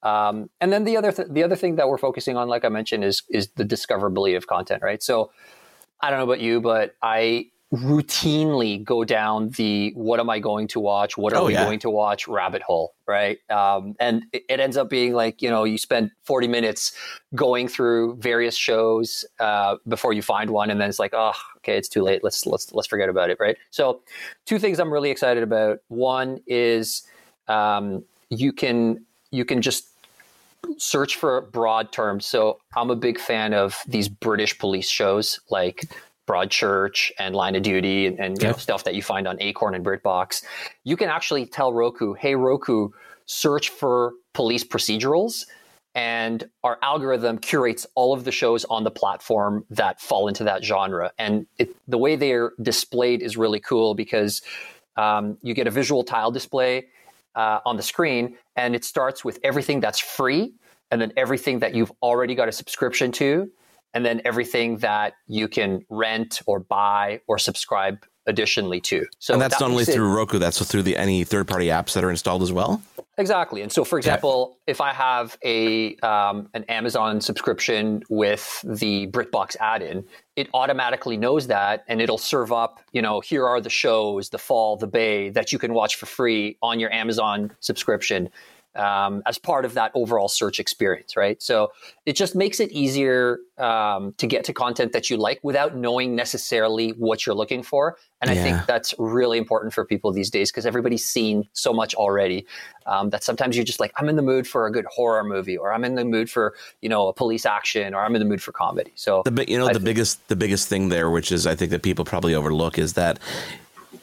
Um, 0.02 0.48
and 0.60 0.72
then 0.72 0.84
the 0.84 0.96
other 0.96 1.12
th- 1.12 1.28
the 1.30 1.42
other 1.44 1.56
thing 1.56 1.76
that 1.76 1.88
we're 1.88 1.98
focusing 1.98 2.36
on, 2.36 2.48
like 2.48 2.64
I 2.64 2.68
mentioned, 2.68 3.04
is 3.04 3.22
is 3.28 3.48
the 3.56 3.64
discoverability 3.64 4.36
of 4.36 4.46
content. 4.46 4.82
Right. 4.82 5.02
So 5.02 5.30
I 6.00 6.10
don't 6.10 6.18
know 6.18 6.24
about 6.24 6.40
you, 6.40 6.60
but 6.60 6.94
I 7.02 7.50
routinely 7.72 8.82
go 8.82 9.04
down 9.04 9.50
the 9.50 9.92
what 9.94 10.18
am 10.18 10.28
I 10.28 10.40
going 10.40 10.66
to 10.68 10.80
watch? 10.80 11.16
What 11.16 11.32
are 11.32 11.42
oh, 11.42 11.46
we 11.46 11.52
yeah. 11.52 11.64
going 11.64 11.78
to 11.80 11.90
watch 11.90 12.26
rabbit 12.26 12.62
hole, 12.62 12.94
right? 13.06 13.38
Um, 13.48 13.94
and 14.00 14.24
it, 14.32 14.42
it, 14.48 14.58
ends 14.58 14.76
up 14.76 14.90
being 14.90 15.12
like, 15.12 15.40
you 15.40 15.48
know, 15.48 15.62
you 15.62 15.78
spend 15.78 16.10
40 16.24 16.48
minutes 16.48 16.92
going 17.36 17.68
through 17.68 18.16
various 18.16 18.56
shows 18.56 19.24
uh, 19.38 19.76
before 19.86 20.12
you 20.12 20.20
find 20.20 20.50
one. 20.50 20.68
And 20.68 20.80
then 20.80 20.88
it's 20.88 20.98
like, 20.98 21.14
oh, 21.14 21.32
okay, 21.58 21.76
it's 21.76 21.88
too 21.88 22.02
late. 22.02 22.24
Let's, 22.24 22.44
let's, 22.44 22.72
let's 22.74 22.88
forget 22.88 23.08
about 23.08 23.30
it, 23.30 23.38
right? 23.38 23.56
So 23.70 24.00
two 24.46 24.58
things 24.58 24.80
I'm 24.80 24.92
really 24.92 25.10
excited 25.10 25.44
about. 25.44 25.78
One 25.86 26.40
is 26.48 27.06
um, 27.46 28.02
you 28.30 28.52
can, 28.52 29.04
you 29.30 29.44
can 29.44 29.62
just 29.62 29.86
search 30.76 31.16
for 31.16 31.42
broad 31.42 31.92
terms. 31.92 32.26
So 32.26 32.58
I'm 32.76 32.90
a 32.90 32.96
big 32.96 33.20
fan 33.20 33.54
of 33.54 33.76
these 33.86 34.08
British 34.08 34.58
police 34.58 34.88
shows 34.88 35.38
like 35.50 35.84
Broadchurch 36.30 37.10
and 37.18 37.34
Line 37.34 37.56
of 37.56 37.62
Duty 37.62 38.06
and, 38.06 38.20
and 38.20 38.42
know, 38.42 38.52
stuff 38.52 38.84
that 38.84 38.94
you 38.94 39.02
find 39.02 39.26
on 39.26 39.36
Acorn 39.40 39.74
and 39.74 39.84
BritBox, 39.84 40.44
you 40.84 40.96
can 40.96 41.08
actually 41.08 41.46
tell 41.46 41.72
Roku, 41.72 42.14
hey, 42.14 42.34
Roku, 42.34 42.90
search 43.26 43.70
for 43.70 44.12
police 44.32 44.64
procedurals. 44.64 45.46
And 45.92 46.48
our 46.62 46.78
algorithm 46.82 47.38
curates 47.38 47.84
all 47.96 48.12
of 48.12 48.22
the 48.24 48.30
shows 48.30 48.64
on 48.66 48.84
the 48.84 48.92
platform 48.92 49.64
that 49.70 50.00
fall 50.00 50.28
into 50.28 50.44
that 50.44 50.62
genre. 50.64 51.10
And 51.18 51.46
it, 51.58 51.74
the 51.88 51.98
way 51.98 52.14
they're 52.14 52.52
displayed 52.62 53.22
is 53.22 53.36
really 53.36 53.58
cool 53.58 53.94
because 53.94 54.40
um, 54.96 55.36
you 55.42 55.52
get 55.52 55.66
a 55.66 55.70
visual 55.70 56.04
tile 56.04 56.30
display 56.30 56.86
uh, 57.34 57.58
on 57.64 57.76
the 57.76 57.82
screen, 57.82 58.36
and 58.54 58.76
it 58.76 58.84
starts 58.84 59.24
with 59.24 59.40
everything 59.42 59.80
that's 59.80 59.98
free, 59.98 60.52
and 60.92 61.00
then 61.00 61.12
everything 61.16 61.58
that 61.60 61.74
you've 61.74 61.92
already 62.02 62.36
got 62.36 62.48
a 62.48 62.52
subscription 62.52 63.10
to, 63.12 63.50
and 63.94 64.04
then 64.04 64.20
everything 64.24 64.78
that 64.78 65.14
you 65.26 65.48
can 65.48 65.84
rent 65.88 66.40
or 66.46 66.60
buy 66.60 67.20
or 67.26 67.38
subscribe 67.38 68.04
additionally 68.26 68.80
to. 68.80 69.06
So 69.18 69.34
and 69.34 69.42
that's 69.42 69.58
that 69.58 69.64
not 69.64 69.70
only 69.70 69.84
through 69.84 70.14
Roku, 70.14 70.38
that's 70.38 70.64
through 70.64 70.82
the 70.82 70.96
any 70.96 71.24
third 71.24 71.48
party 71.48 71.66
apps 71.66 71.94
that 71.94 72.04
are 72.04 72.10
installed 72.10 72.42
as 72.42 72.52
well. 72.52 72.82
Exactly. 73.18 73.60
And 73.60 73.70
so, 73.70 73.84
for 73.84 73.98
example, 73.98 74.56
if 74.66 74.80
I 74.80 74.92
have 74.94 75.36
a 75.44 75.96
um, 75.96 76.48
an 76.54 76.64
Amazon 76.64 77.20
subscription 77.20 78.02
with 78.08 78.64
the 78.64 79.08
BritBox 79.08 79.56
add-in, 79.60 80.04
it 80.36 80.48
automatically 80.54 81.18
knows 81.18 81.46
that, 81.48 81.84
and 81.86 82.00
it'll 82.00 82.18
serve 82.18 82.50
up. 82.50 82.80
You 82.92 83.02
know, 83.02 83.20
here 83.20 83.46
are 83.46 83.60
the 83.60 83.68
shows, 83.68 84.30
the 84.30 84.38
Fall, 84.38 84.76
the 84.76 84.86
Bay 84.86 85.28
that 85.30 85.52
you 85.52 85.58
can 85.58 85.74
watch 85.74 85.96
for 85.96 86.06
free 86.06 86.56
on 86.62 86.80
your 86.80 86.90
Amazon 86.92 87.52
subscription 87.60 88.30
um, 88.74 89.22
as 89.26 89.38
part 89.38 89.64
of 89.64 89.74
that 89.74 89.90
overall 89.94 90.28
search 90.28 90.60
experience, 90.60 91.16
right? 91.16 91.42
So 91.42 91.72
it 92.06 92.14
just 92.14 92.34
makes 92.34 92.60
it 92.60 92.70
easier 92.70 93.38
um, 93.58 94.14
to 94.18 94.26
get 94.26 94.44
to 94.44 94.52
content 94.52 94.92
that 94.92 95.10
you 95.10 95.16
like 95.16 95.40
without 95.42 95.76
knowing 95.76 96.14
necessarily 96.14 96.90
what 96.90 97.26
you're 97.26 97.34
looking 97.34 97.62
for. 97.62 97.96
And 98.20 98.30
yeah. 98.30 98.40
I 98.40 98.42
think 98.42 98.66
that's 98.66 98.94
really 98.98 99.38
important 99.38 99.72
for 99.72 99.84
people 99.84 100.12
these 100.12 100.30
days 100.30 100.50
because 100.50 100.66
everybody's 100.66 101.04
seen 101.04 101.48
so 101.52 101.72
much 101.72 101.94
already 101.94 102.46
um, 102.86 103.10
that 103.10 103.24
sometimes 103.24 103.56
you're 103.56 103.64
just 103.64 103.80
like, 103.80 103.92
I'm 103.96 104.08
in 104.08 104.16
the 104.16 104.22
mood 104.22 104.46
for 104.46 104.66
a 104.66 104.72
good 104.72 104.86
horror 104.86 105.24
movie, 105.24 105.56
or 105.56 105.72
I'm 105.72 105.84
in 105.84 105.94
the 105.94 106.04
mood 106.04 106.30
for 106.30 106.54
you 106.80 106.88
know 106.88 107.08
a 107.08 107.12
police 107.12 107.46
action, 107.46 107.94
or 107.94 108.04
I'm 108.04 108.14
in 108.14 108.20
the 108.20 108.28
mood 108.28 108.42
for 108.42 108.52
comedy. 108.52 108.92
So 108.94 109.22
the 109.24 109.44
you 109.48 109.58
know 109.58 109.68
I 109.68 109.72
the 109.72 109.80
biggest 109.80 110.26
the 110.28 110.36
biggest 110.36 110.68
thing 110.68 110.90
there, 110.90 111.10
which 111.10 111.32
is 111.32 111.46
I 111.46 111.54
think 111.54 111.70
that 111.70 111.82
people 111.82 112.04
probably 112.04 112.34
overlook, 112.34 112.78
is 112.78 112.92
that 112.94 113.18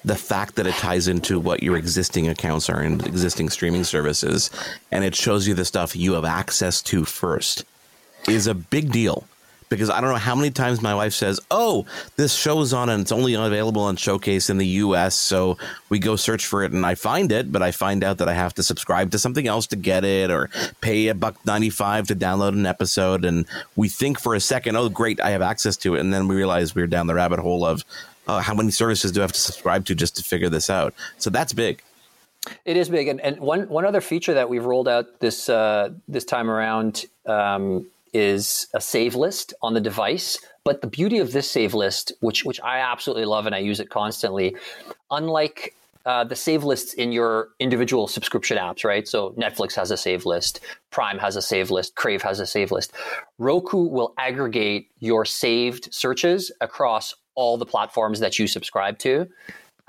the 0.04 0.16
fact 0.16 0.56
that 0.56 0.68
it 0.68 0.76
ties 0.76 1.08
into 1.08 1.40
what 1.40 1.64
your 1.64 1.78
existing 1.78 2.28
accounts 2.28 2.70
are 2.70 2.82
and 2.82 3.06
existing 3.06 3.50
streaming 3.50 3.84
services, 3.84 4.50
and 4.92 5.04
it 5.04 5.16
shows 5.16 5.48
you 5.48 5.54
the 5.54 5.66
stuff 5.66 5.96
you 5.96 6.14
have 6.14 6.26
access 6.26 6.82
to 6.84 7.06
first, 7.06 7.66
is 8.28 8.48
a 8.48 8.54
big 8.54 8.92
deal. 8.92 9.26
Because 9.70 9.90
I 9.90 10.00
don't 10.00 10.12
know 10.12 10.16
how 10.16 10.34
many 10.34 10.50
times 10.50 10.82
my 10.82 10.96
wife 10.96 11.14
says, 11.14 11.42
"Oh, 11.52 11.86
this 12.16 12.34
show's 12.34 12.72
on 12.72 12.88
and 12.88 13.02
it's 13.02 13.12
only 13.12 13.34
available 13.34 13.82
on 13.82 13.98
Showcase 13.98 14.50
in 14.50 14.60
the 14.60 14.66
U.S." 14.66 15.14
So 15.14 15.58
we 15.90 16.00
go 16.00 16.16
search 16.16 16.46
for 16.46 16.64
it, 16.64 16.72
and 16.72 16.86
I 16.86 16.96
find 16.96 17.34
it, 17.34 17.52
but 17.52 17.62
I 17.62 17.72
find 17.72 18.02
out 18.02 18.18
that 18.20 18.30
I 18.30 18.34
have 18.34 18.54
to 18.54 18.64
subscribe 18.64 19.12
to 19.12 19.20
something 19.20 19.46
else 19.46 19.68
to 19.68 19.76
get 19.76 20.06
it, 20.06 20.32
or 20.32 20.50
pay 20.80 21.10
a 21.10 21.14
buck 21.14 21.36
ninety 21.46 21.70
five 21.70 22.08
to 22.08 22.16
download 22.16 22.54
an 22.54 22.66
episode. 22.66 23.26
And 23.26 23.46
we 23.76 23.90
think 23.90 24.22
for 24.22 24.36
a 24.36 24.40
second, 24.40 24.78
"Oh, 24.78 24.88
great, 24.88 25.20
I 25.20 25.32
have 25.32 25.42
access 25.42 25.76
to 25.78 25.96
it," 25.96 26.00
and 26.00 26.14
then 26.14 26.30
we 26.30 26.38
realize 26.38 26.74
we're 26.74 26.88
down 26.88 27.08
the 27.08 27.16
rabbit 27.16 27.40
hole 27.40 27.66
of, 27.66 27.84
uh, 28.28 28.40
how 28.40 28.54
many 28.54 28.72
services 28.72 29.12
do 29.12 29.22
I 29.22 29.24
have 29.24 29.32
to 29.32 29.40
subscribe 29.40 29.86
to 29.86 29.96
just 29.96 30.16
to 30.18 30.24
figure 30.24 30.50
this 30.50 30.70
out? 30.70 30.94
So 31.18 31.30
that's 31.30 31.54
big. 31.54 31.82
It 32.66 32.78
is 32.78 32.90
big, 32.90 33.08
and, 33.08 33.20
and 33.22 33.40
one 33.40 33.68
one 33.68 33.86
other 33.86 34.02
feature 34.02 34.34
that 34.34 34.50
we've 34.50 34.64
rolled 34.64 34.88
out 34.88 35.20
this 35.20 35.50
uh, 35.50 35.90
this 36.08 36.24
time 36.24 36.50
around 36.50 37.06
um, 37.26 37.88
is 38.14 38.68
a 38.74 38.80
save 38.80 39.16
list 39.16 39.54
on 39.62 39.74
the 39.74 39.82
device. 39.82 40.40
But 40.64 40.82
the 40.82 40.88
beauty 40.88 41.20
of 41.20 41.32
this 41.32 41.50
save 41.50 41.74
list, 41.74 42.12
which 42.20 42.46
which 42.46 42.62
I 42.62 42.80
absolutely 42.80 43.26
love 43.26 43.46
and 43.46 43.56
I 43.56 43.60
use 43.60 43.80
it 43.80 43.90
constantly, 43.90 44.56
unlike 45.12 45.76
uh, 46.08 46.24
the 46.24 46.38
save 46.38 46.64
lists 46.64 46.94
in 46.94 47.12
your 47.12 47.50
individual 47.60 48.08
subscription 48.08 48.58
apps, 48.58 48.86
right? 48.86 49.06
So 49.06 49.32
Netflix 49.32 49.76
has 49.76 49.92
a 49.92 49.98
save 49.98 50.26
list, 50.26 50.62
Prime 50.90 51.20
has 51.20 51.36
a 51.36 51.42
save 51.42 51.70
list, 51.70 51.96
Crave 51.96 52.22
has 52.22 52.40
a 52.40 52.46
save 52.46 52.72
list. 52.72 52.94
Roku 53.38 53.80
will 53.80 54.14
aggregate 54.18 54.90
your 55.00 55.26
saved 55.26 55.94
searches 55.94 56.50
across 56.62 57.14
all 57.36 57.58
the 57.58 57.66
platforms 57.66 58.22
that 58.22 58.40
you 58.40 58.48
subscribe 58.48 58.98
to. 59.00 59.28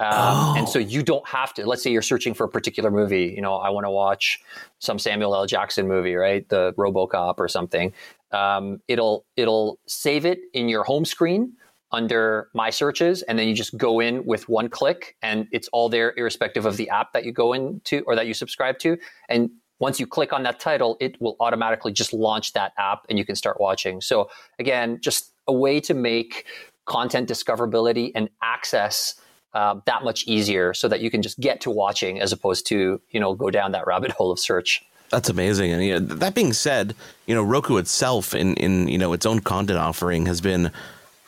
Um, 0.00 0.08
oh. 0.10 0.54
And 0.58 0.68
so 0.68 0.80
you 0.80 1.04
don't 1.04 1.26
have 1.28 1.54
to. 1.54 1.66
Let's 1.66 1.84
say 1.84 1.92
you're 1.92 2.02
searching 2.02 2.34
for 2.34 2.44
a 2.44 2.48
particular 2.48 2.90
movie. 2.90 3.32
You 3.36 3.40
know, 3.40 3.54
I 3.54 3.70
want 3.70 3.86
to 3.86 3.90
watch 3.90 4.40
some 4.80 4.98
Samuel 4.98 5.36
L. 5.36 5.46
Jackson 5.46 5.86
movie, 5.86 6.16
right? 6.16 6.48
The 6.48 6.72
RoboCop 6.76 7.34
or 7.38 7.46
something. 7.46 7.92
Um, 8.32 8.80
it'll 8.88 9.24
it'll 9.36 9.78
save 9.86 10.26
it 10.26 10.40
in 10.52 10.68
your 10.68 10.82
home 10.82 11.04
screen 11.04 11.52
under 11.90 12.48
My 12.54 12.70
Searches, 12.70 13.22
and 13.22 13.38
then 13.38 13.48
you 13.48 13.54
just 13.54 13.76
go 13.76 14.00
in 14.00 14.24
with 14.24 14.48
one 14.48 14.68
click, 14.68 15.16
and 15.22 15.46
it's 15.52 15.68
all 15.68 15.88
there, 15.88 16.12
irrespective 16.16 16.66
of 16.66 16.76
the 16.76 16.88
app 16.90 17.12
that 17.12 17.24
you 17.24 17.32
go 17.32 17.52
into 17.52 18.02
or 18.06 18.14
that 18.14 18.26
you 18.26 18.34
subscribe 18.34 18.78
to. 18.80 18.98
And 19.28 19.50
once 19.78 20.00
you 20.00 20.06
click 20.06 20.32
on 20.32 20.42
that 20.42 20.60
title, 20.60 20.96
it 21.00 21.20
will 21.20 21.36
automatically 21.40 21.92
just 21.92 22.12
launch 22.12 22.52
that 22.52 22.72
app, 22.78 23.06
and 23.08 23.18
you 23.18 23.24
can 23.24 23.36
start 23.36 23.60
watching. 23.60 24.00
So 24.00 24.28
again, 24.58 24.98
just 25.00 25.32
a 25.46 25.52
way 25.52 25.80
to 25.80 25.94
make 25.94 26.46
content 26.84 27.28
discoverability 27.28 28.10
and 28.14 28.28
access 28.42 29.20
uh, 29.54 29.76
that 29.86 30.04
much 30.04 30.24
easier 30.26 30.74
so 30.74 30.88
that 30.88 31.00
you 31.00 31.10
can 31.10 31.22
just 31.22 31.38
get 31.40 31.60
to 31.60 31.70
watching 31.70 32.20
as 32.20 32.32
opposed 32.32 32.66
to 32.66 33.00
you 33.10 33.20
know 33.20 33.34
go 33.34 33.50
down 33.50 33.72
that 33.72 33.86
rabbit 33.86 34.10
hole 34.10 34.30
of 34.30 34.38
search 34.38 34.84
that's 35.10 35.28
amazing 35.30 35.70
and 35.70 35.84
you 35.84 35.98
know, 35.98 36.00
that 36.00 36.34
being 36.34 36.52
said 36.52 36.94
you 37.26 37.34
know 37.34 37.42
roku 37.42 37.76
itself 37.76 38.34
in 38.34 38.54
in 38.54 38.88
you 38.88 38.98
know 38.98 39.12
its 39.12 39.24
own 39.24 39.40
content 39.40 39.78
offering 39.78 40.26
has 40.26 40.40
been 40.40 40.70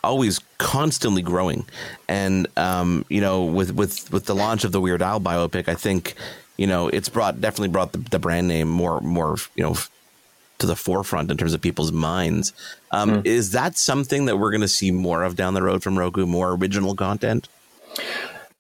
always 0.03 0.41
constantly 0.59 1.23
growing 1.23 1.65
and 2.09 2.47
um, 2.57 3.05
you 3.09 3.21
know 3.21 3.45
with 3.45 3.75
with 3.75 4.11
with 4.13 4.27
the 4.27 4.35
launch 4.35 4.65
of 4.65 4.73
the 4.73 4.81
weird 4.81 5.03
al 5.03 5.21
biopic 5.21 5.69
i 5.69 5.75
think 5.75 6.15
you 6.57 6.67
know 6.67 6.89
it's 6.89 7.09
brought 7.09 7.41
definitely 7.41 7.69
brought 7.69 7.93
the, 7.93 7.99
the 7.99 8.19
brand 8.19 8.49
name 8.49 8.69
more 8.69 9.01
more 9.01 9.37
you 9.55 9.63
know 9.63 9.75
to 10.61 10.67
the 10.67 10.77
forefront 10.77 11.31
in 11.31 11.37
terms 11.37 11.53
of 11.55 11.61
people's 11.61 11.91
minds. 11.91 12.53
Um, 12.91 13.23
mm. 13.23 13.27
Is 13.27 13.53
that 13.53 13.77
something 13.77 14.27
that 14.27 14.37
we're 14.37 14.51
going 14.51 14.61
to 14.61 14.69
see 14.69 14.91
more 14.91 15.23
of 15.25 15.35
down 15.35 15.55
the 15.55 15.63
road 15.63 15.83
from 15.83 15.99
Roku? 15.99 16.27
More 16.27 16.53
original 16.53 16.95
content? 16.95 17.49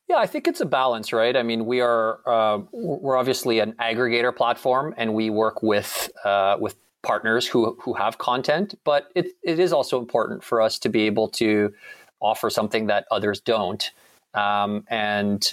Yeah, 0.08 0.16
I 0.16 0.26
think 0.26 0.48
it's 0.48 0.60
a 0.60 0.66
balance, 0.66 1.12
right? 1.12 1.36
I 1.36 1.44
mean, 1.44 1.66
we 1.66 1.80
are 1.80 2.18
uh, 2.26 2.62
we're 2.72 3.16
obviously 3.16 3.60
an 3.60 3.74
aggregator 3.74 4.34
platform, 4.34 4.92
and 4.96 5.14
we 5.14 5.30
work 5.30 5.62
with 5.62 6.10
uh, 6.24 6.56
with 6.58 6.74
partners 7.02 7.46
who 7.46 7.76
who 7.80 7.94
have 7.94 8.18
content, 8.18 8.74
but 8.84 9.10
it 9.14 9.28
it 9.42 9.58
is 9.58 9.72
also 9.72 9.98
important 9.98 10.44
for 10.44 10.60
us 10.60 10.78
to 10.80 10.88
be 10.88 11.02
able 11.02 11.28
to 11.28 11.72
offer 12.20 12.50
something 12.50 12.86
that 12.86 13.06
others 13.10 13.40
don't. 13.40 13.90
Um, 14.34 14.84
and 14.88 15.50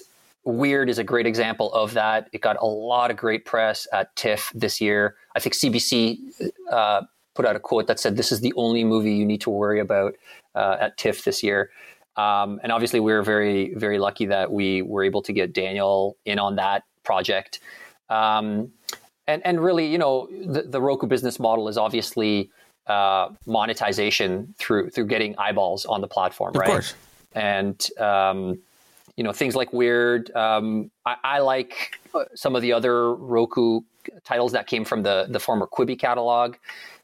Weird 0.47 0.89
is 0.89 0.97
a 0.97 1.03
great 1.03 1.25
example 1.25 1.73
of 1.73 1.93
that. 1.95 2.29
It 2.31 2.39
got 2.39 2.55
a 2.61 2.65
lot 2.65 3.11
of 3.11 3.17
great 3.17 3.43
press 3.43 3.85
at 3.91 4.15
TIFF 4.15 4.49
this 4.55 4.79
year. 4.79 5.17
I 5.35 5.41
think 5.41 5.55
CBC 5.55 6.51
uh, 6.71 7.01
put 7.35 7.45
out 7.45 7.57
a 7.57 7.59
quote 7.59 7.87
that 7.87 7.99
said, 7.99 8.15
"This 8.15 8.31
is 8.31 8.39
the 8.39 8.53
only 8.55 8.85
movie 8.85 9.13
you 9.13 9.25
need 9.25 9.41
to 9.41 9.49
worry 9.49 9.81
about 9.81 10.15
uh, 10.55 10.77
at 10.79 10.97
TIFF 10.97 11.25
this 11.25 11.43
year." 11.43 11.69
Um, 12.15 12.61
and 12.63 12.71
obviously, 12.71 13.01
we 13.01 13.11
were 13.11 13.23
very, 13.23 13.73
very 13.73 13.99
lucky 13.99 14.25
that 14.27 14.49
we 14.49 14.81
were 14.83 15.03
able 15.03 15.21
to 15.23 15.33
get 15.33 15.51
Daniel 15.51 16.15
in 16.23 16.39
on 16.39 16.55
that 16.55 16.83
project. 17.03 17.59
Um, 18.09 18.71
and 19.27 19.41
and 19.45 19.61
really, 19.61 19.85
you 19.87 19.97
know, 19.97 20.27
the, 20.31 20.63
the 20.63 20.81
Roku 20.81 21.07
business 21.07 21.39
model 21.39 21.67
is 21.67 21.77
obviously 21.77 22.49
uh, 22.87 23.29
monetization 23.45 24.53
through 24.57 24.89
through 24.89 25.05
getting 25.05 25.37
eyeballs 25.37 25.85
on 25.85 26.01
the 26.01 26.07
platform, 26.07 26.55
of 26.55 26.61
right? 26.61 26.69
Course. 26.69 26.93
And 27.33 27.85
um, 27.99 28.59
you 29.17 29.23
know 29.23 29.33
things 29.33 29.55
like 29.55 29.73
Weird. 29.73 30.33
Um, 30.35 30.91
I, 31.05 31.15
I, 31.23 31.39
like 31.39 31.99
some 32.35 32.55
of 32.55 32.61
the 32.61 32.71
other 32.71 33.13
Roku 33.13 33.81
titles 34.23 34.53
that 34.53 34.67
came 34.67 34.85
from 34.85 35.03
the 35.03 35.25
the 35.29 35.39
former 35.39 35.67
Quibi 35.67 35.99
catalog. 35.99 36.55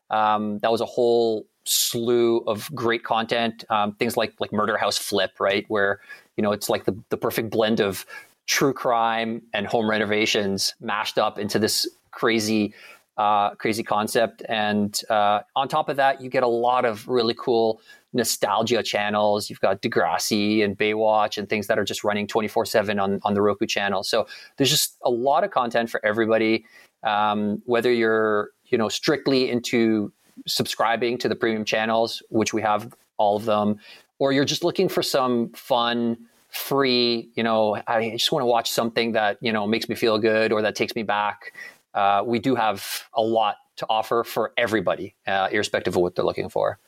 Um, 0.10 0.60
that 0.60 0.72
was 0.72 0.80
a 0.80 0.86
whole 0.86 1.46
slew 1.65 2.38
of 2.48 2.74
great 2.74 3.03
content. 3.03 3.65
Um, 3.70 3.94
things 3.96 4.15
like 4.15 4.34
like 4.39 4.53
Murder 4.53 4.77
House 4.77 4.98
Flip, 4.98 5.32
right, 5.39 5.65
where 5.68 6.00
you 6.38 6.44
know 6.44 6.51
it's 6.51 6.70
like 6.70 6.86
the 6.86 6.98
the 7.10 7.18
perfect 7.18 7.50
blend 7.50 7.82
of 7.82 8.06
true 8.46 8.74
crime 8.74 9.42
and 9.53 9.65
home 9.65 9.89
renovations 9.89 10.75
mashed 10.80 11.18
up 11.18 11.39
into 11.39 11.58
this 11.58 11.88
crazy 12.13 12.74
uh, 13.17 13.51
crazy 13.55 13.84
concept. 13.84 14.41
And 14.50 15.00
uh, 15.10 15.41
on 15.55 15.67
top 15.67 15.89
of 15.89 15.98
that, 15.98 16.22
you 16.22 16.29
get 16.29 16.43
a 16.43 16.48
lot 16.48 16.86
of 16.86 17.08
really 17.08 17.36
cool 17.38 17.82
nostalgia 18.13 18.84
channels. 18.84 19.50
You've 19.50 19.60
got 19.60 19.82
Degrassi 19.82 20.63
and 20.63 20.77
Baywatch 20.77 21.38
and 21.38 21.48
things 21.50 21.67
that 21.67 21.77
are 21.77 21.84
just 21.84 22.03
running 22.03 22.27
24 22.27 22.65
7 22.65 23.00
on, 23.00 23.20
on 23.24 23.34
the 23.34 23.41
Roku 23.41 23.65
channel. 23.65 24.03
So 24.03 24.27
there's 24.58 24.70
just 24.70 24.98
a 25.03 25.10
lot 25.10 25.43
of 25.43 25.51
content 25.51 25.89
for 25.89 26.03
everybody. 26.05 26.65
Um, 27.03 27.62
whether 27.65 27.91
you're, 27.91 28.51
you 28.65 28.77
know, 28.77 28.89
strictly 28.89 29.50
into 29.50 30.12
subscribing 30.48 31.17
to 31.20 31.29
the 31.29 31.36
premium 31.36 31.65
channels, 31.65 32.24
which 32.29 32.53
we 32.53 32.62
have 32.62 32.96
all 33.17 33.36
of 33.36 33.46
them, 33.46 33.77
or 34.20 34.32
you're 34.32 34.46
just 34.46 34.63
looking 34.63 34.88
for 34.89 35.03
some 35.03 35.50
fun, 35.50 36.17
free, 36.50 37.29
you 37.36 37.43
know, 37.43 37.82
I 37.88 38.12
just 38.12 38.32
want 38.32 38.43
to 38.43 38.48
watch 38.48 38.72
something 38.72 39.12
that, 39.13 39.38
you 39.41 39.51
know, 39.51 39.67
makes 39.67 39.89
me 39.89 39.96
feel 39.96 40.17
good 40.17 40.51
or 40.51 40.62
that 40.62 40.75
takes 40.75 40.96
me 40.96 41.03
back. 41.03 41.53
Uh, 41.94 42.24
we 42.26 42.40
do 42.40 42.56
have 42.56 43.04
a 43.14 43.22
lot 43.22 43.58
to 43.78 43.86
offer 43.90 44.24
for 44.24 44.54
everybody, 44.58 45.16
uh, 45.28 45.48
irrespective 45.52 45.96
of 45.96 46.02
what 46.02 46.16
they're 46.16 46.26
looking 46.26 46.50
for. 46.50 46.80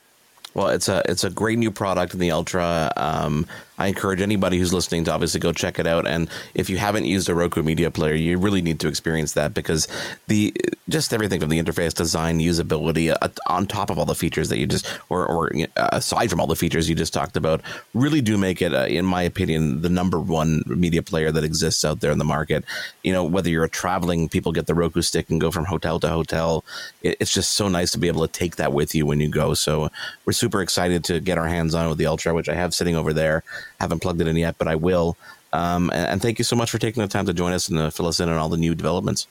Well, 0.53 0.69
it's 0.69 0.87
a 0.87 1.03
it's 1.09 1.25
a 1.25 1.29
great 1.29 1.59
new 1.59 1.69
product 1.69 2.13
in 2.13 2.19
the 2.19 2.31
Ultra. 2.31 2.91
Um, 2.95 3.45
I 3.77 3.87
encourage 3.87 4.21
anybody 4.21 4.57
who's 4.57 4.73
listening 4.73 5.03
to 5.05 5.13
obviously 5.13 5.39
go 5.39 5.51
check 5.51 5.79
it 5.79 5.87
out. 5.87 6.07
And 6.07 6.29
if 6.53 6.69
you 6.69 6.77
haven't 6.77 7.05
used 7.05 7.29
a 7.29 7.35
Roku 7.35 7.63
Media 7.63 7.91
Player, 7.91 8.13
you 8.13 8.37
really 8.37 8.61
need 8.61 8.79
to 8.81 8.87
experience 8.87 9.33
that 9.33 9.53
because 9.53 9.87
the 10.27 10.53
just 10.87 11.13
everything 11.13 11.39
from 11.39 11.49
the 11.49 11.61
interface 11.61 11.93
design, 11.93 12.39
usability, 12.39 13.15
uh, 13.21 13.27
on 13.47 13.65
top 13.65 13.89
of 13.89 13.97
all 13.97 14.05
the 14.05 14.15
features 14.15 14.49
that 14.49 14.59
you 14.59 14.67
just, 14.67 14.87
or, 15.09 15.25
or 15.25 15.51
uh, 15.77 15.89
aside 15.91 16.29
from 16.29 16.39
all 16.39 16.47
the 16.47 16.55
features 16.55 16.87
you 16.87 16.95
just 16.95 17.13
talked 17.13 17.35
about, 17.35 17.61
really 17.93 18.21
do 18.21 18.37
make 18.37 18.61
it, 18.61 18.73
uh, 18.73 18.85
in 18.85 19.03
my 19.03 19.23
opinion, 19.23 19.81
the 19.81 19.89
number 19.89 20.19
one 20.19 20.61
media 20.67 21.01
player 21.01 21.31
that 21.31 21.43
exists 21.43 21.83
out 21.83 22.01
there 22.01 22.11
in 22.11 22.19
the 22.19 22.25
market. 22.25 22.63
You 23.03 23.13
know, 23.13 23.23
whether 23.23 23.49
you're 23.49 23.67
traveling, 23.67 24.29
people 24.29 24.51
get 24.51 24.67
the 24.67 24.75
Roku 24.75 25.01
stick 25.01 25.29
and 25.29 25.41
go 25.41 25.49
from 25.49 25.65
hotel 25.65 25.99
to 26.01 26.07
hotel. 26.07 26.63
It, 27.01 27.17
it's 27.19 27.33
just 27.33 27.53
so 27.53 27.67
nice 27.67 27.91
to 27.91 27.97
be 27.97 28.07
able 28.07 28.25
to 28.27 28.31
take 28.31 28.57
that 28.57 28.71
with 28.71 28.93
you 28.93 29.05
when 29.05 29.19
you 29.19 29.29
go. 29.29 29.55
So 29.55 29.89
we're 30.25 30.33
super 30.33 30.61
excited 30.61 31.03
to 31.05 31.19
get 31.19 31.39
our 31.39 31.47
hands 31.47 31.73
on 31.73 31.89
with 31.89 31.97
the 31.97 32.05
Ultra, 32.05 32.33
which 32.35 32.49
I 32.49 32.53
have 32.53 32.75
sitting 32.75 32.95
over 32.95 33.11
there. 33.11 33.43
Haven't 33.79 33.99
plugged 33.99 34.21
it 34.21 34.27
in 34.27 34.35
yet, 34.35 34.57
but 34.57 34.67
I 34.67 34.75
will. 34.75 35.17
Um, 35.53 35.89
and, 35.91 36.07
and, 36.07 36.21
thank 36.21 36.37
you 36.37 36.43
so 36.43 36.55
much 36.55 36.69
for 36.69 36.77
taking 36.77 37.01
the 37.01 37.07
time 37.07 37.25
to 37.27 37.33
join 37.33 37.53
us 37.53 37.69
and 37.69 37.79
uh, 37.79 37.89
fill 37.89 38.07
us 38.07 38.19
in 38.19 38.27
on 38.27 38.37
all 38.37 38.49
the 38.49 38.57
new 38.57 38.75
developments. 38.75 39.25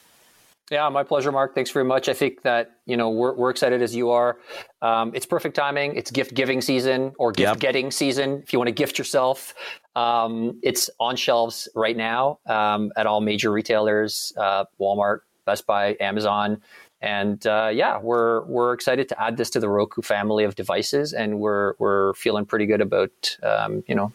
Yeah, 0.71 0.89
my 0.89 1.03
pleasure, 1.03 1.31
Mark. 1.31 1.55
Thanks 1.55 1.71
very 1.71 1.85
much. 1.85 2.09
I 2.09 2.15
think 2.15 2.41
that 2.43 2.79
you 2.87 2.97
know 2.97 3.11
we're, 3.11 3.35
we're 3.35 3.51
excited 3.51 3.83
as 3.83 3.95
you 3.95 4.11
are. 4.11 4.39
Um, 4.81 5.13
it's 5.15 5.27
perfect 5.27 5.55
timing. 5.55 5.95
It's 5.95 6.11
gift 6.11 6.33
giving 6.33 6.63
season 6.63 7.13
or 7.19 7.33
gift 7.33 7.51
yep. 7.55 7.59
getting 7.59 7.91
season. 7.91 8.41
If 8.43 8.53
you 8.55 8.59
want 8.59 8.69
to 8.69 8.75
gift 8.75 8.97
yourself, 8.97 9.55
um, 9.95 10.59
it's 10.63 10.89
on 10.99 11.17
shelves 11.17 11.69
right 11.75 11.97
now 11.97 12.39
um, 12.47 12.93
at 12.97 13.07
all 13.07 13.21
major 13.21 13.53
retailers: 13.53 14.33
uh, 14.39 14.65
Walmart, 14.81 15.21
Best 15.45 15.67
Buy, 15.67 15.99
Amazon. 16.01 16.63
And 17.03 17.47
uh, 17.47 17.71
yeah, 17.71 17.99
we're 17.99 18.45
we're 18.47 18.73
excited 18.73 19.11
to 19.11 19.23
add 19.23 19.37
this 19.37 19.51
to 19.51 19.61
the 19.61 19.69
Roku 19.69 20.01
family 20.01 20.45
of 20.45 20.55
devices, 20.55 21.13
and 21.13 21.39
we're 21.39 21.75
we're 21.79 22.15
feeling 22.15 22.47
pretty 22.47 22.65
good 22.65 22.81
about 22.81 23.37
um, 23.43 23.85
you 23.87 23.95
know 23.95 24.15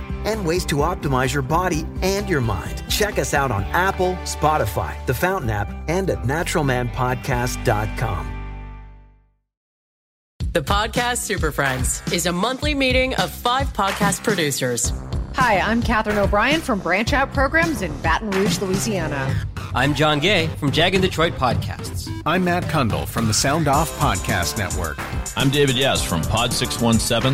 and 0.25 0.45
ways 0.45 0.65
to 0.65 0.75
optimize 0.77 1.33
your 1.33 1.43
body 1.43 1.85
and 2.01 2.29
your 2.29 2.41
mind. 2.41 2.83
Check 2.89 3.19
us 3.19 3.33
out 3.33 3.51
on 3.51 3.63
Apple, 3.65 4.13
Spotify, 4.23 4.93
the 5.05 5.13
Fountain 5.13 5.49
app, 5.49 5.69
and 5.87 6.09
at 6.09 6.23
naturalmanpodcast.com. 6.23 8.37
The 10.53 10.61
Podcast 10.61 11.19
Super 11.19 11.49
Friends 11.51 12.01
is 12.11 12.25
a 12.25 12.31
monthly 12.33 12.75
meeting 12.75 13.15
of 13.15 13.31
five 13.31 13.71
podcast 13.71 14.21
producers. 14.21 14.91
Hi, 15.35 15.59
I'm 15.59 15.81
Katherine 15.81 16.17
O'Brien 16.17 16.59
from 16.59 16.79
Branch 16.79 17.13
Out 17.13 17.33
Programs 17.33 17.81
in 17.81 17.97
Baton 18.01 18.31
Rouge, 18.31 18.59
Louisiana. 18.59 19.33
I'm 19.73 19.95
John 19.95 20.19
Gay 20.19 20.47
from 20.57 20.71
Jag 20.71 20.93
and 20.93 21.01
Detroit 21.01 21.31
Podcasts. 21.35 22.09
I'm 22.25 22.43
Matt 22.43 22.65
Cundill 22.65 23.07
from 23.07 23.27
the 23.27 23.33
Sound 23.33 23.69
Off 23.69 23.89
Podcast 23.97 24.57
Network. 24.57 24.97
I'm 25.37 25.49
David 25.49 25.77
Yas 25.77 26.03
from 26.03 26.21
Pod 26.23 26.51
617, 26.51 27.33